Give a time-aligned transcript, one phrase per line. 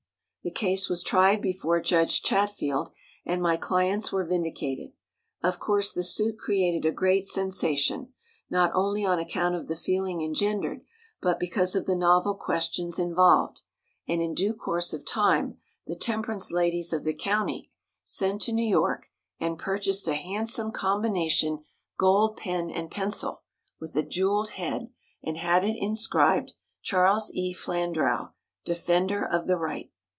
[0.43, 2.89] The case was tried before Judge Chatfield,
[3.27, 4.91] and my clients were vindicated.
[5.43, 8.13] Of course, the suit created a great sensation,
[8.49, 10.81] not only on account of the feeling engendered,
[11.21, 13.61] but because of the novel questions involved,
[14.07, 17.69] and in due course of time the temperance ladies of the county
[18.03, 19.09] sent to New York
[19.39, 21.59] and purchased a handsome combination
[21.99, 23.43] gold pen and pencil,
[23.79, 24.91] with a jewelled head,
[25.23, 27.53] and had it inscribed, "Charles E.
[27.53, 28.31] Flandrau:
[28.65, 29.91] Defender of the Right."